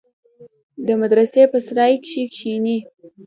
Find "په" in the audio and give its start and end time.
1.51-1.57